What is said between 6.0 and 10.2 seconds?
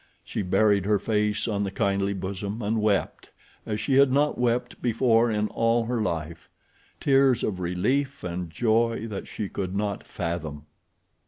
life—tears of relief and joy that she could not